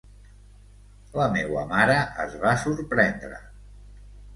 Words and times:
La 1.21 1.29
meua 1.37 1.67
mare 1.75 2.01
es 2.27 2.37
va 2.47 2.59
sorprendre. 2.67 3.43